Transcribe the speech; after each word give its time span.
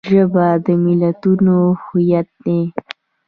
ژبه 0.09 0.45
د 0.65 0.67
ملتونو 0.83 1.57
هویت 1.83 2.27
دی 2.43 2.59